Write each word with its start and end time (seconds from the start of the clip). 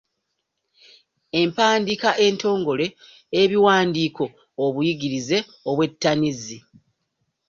empandiika 1.41 2.09
entongole, 2.27 2.85
ebiwandiiko, 3.41 4.25
obuyigirize, 4.63 5.37
obwettanizi 5.69 6.57